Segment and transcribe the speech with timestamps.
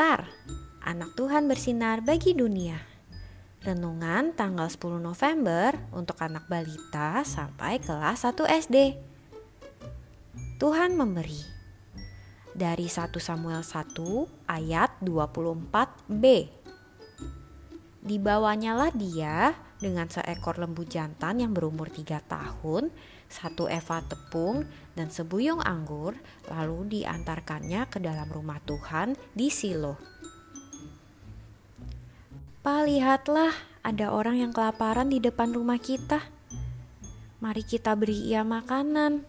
[0.00, 0.32] Star,
[0.80, 2.80] anak Tuhan bersinar bagi dunia.
[3.60, 8.96] Renungan tanggal 10 November untuk anak balita sampai kelas 1 SD.
[10.56, 11.44] Tuhan memberi.
[12.56, 16.48] Dari 1 Samuel 1 ayat 24b.
[18.00, 22.92] Dibawanyalah dia dengan seekor lembu jantan yang berumur tiga tahun
[23.30, 24.66] satu eva tepung,
[24.98, 26.18] dan sebuyung anggur,
[26.50, 29.96] lalu diantarkannya ke dalam rumah Tuhan di Silo.
[32.60, 36.20] Pak, lihatlah, ada orang yang kelaparan di depan rumah kita.
[37.40, 39.24] Mari kita beri ia makanan.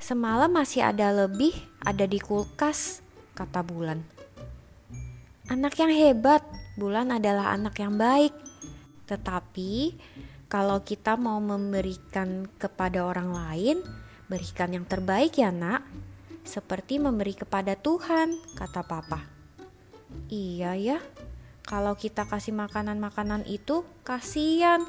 [0.00, 1.52] Semalam masih ada lebih,
[1.84, 3.04] ada di kulkas,
[3.36, 4.00] kata Bulan.
[5.52, 6.40] Anak yang hebat,
[6.80, 8.32] Bulan adalah anak yang baik.
[9.06, 9.96] Tetapi
[10.52, 13.76] kalau kita mau memberikan kepada orang lain,
[14.28, 15.84] berikan yang terbaik ya nak.
[16.42, 19.22] Seperti memberi kepada Tuhan, kata papa.
[20.26, 20.98] Iya ya,
[21.62, 24.82] kalau kita kasih makanan-makanan itu, kasihan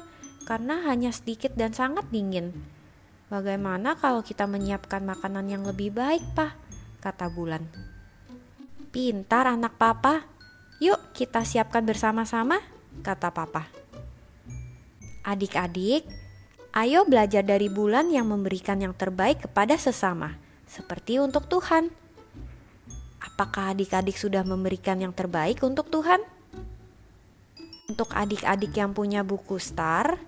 [0.44, 2.52] karena hanya sedikit dan sangat dingin.
[3.32, 6.64] Bagaimana kalau kita menyiapkan makanan yang lebih baik, Pak?
[7.04, 7.68] kata Bulan.
[8.88, 10.24] Pintar anak papa.
[10.80, 12.60] Yuk kita siapkan bersama-sama,
[13.04, 13.83] kata papa.
[15.24, 16.04] Adik-adik,
[16.76, 20.36] ayo belajar dari bulan yang memberikan yang terbaik kepada sesama,
[20.68, 21.88] seperti untuk Tuhan.
[23.24, 26.20] Apakah adik-adik sudah memberikan yang terbaik untuk Tuhan?
[27.88, 30.20] Untuk adik-adik yang punya buku star,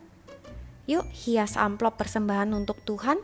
[0.88, 3.20] yuk hias amplop persembahan untuk Tuhan.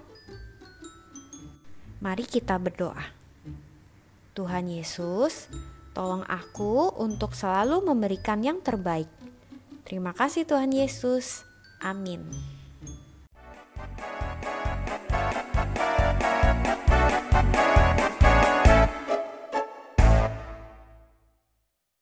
[2.05, 3.17] Mari kita berdoa.
[4.37, 5.49] Tuhan Yesus,
[5.97, 9.09] tolong aku untuk selalu memberikan yang terbaik.
[9.89, 11.52] Terima kasih Tuhan Yesus.
[11.83, 12.23] Amin.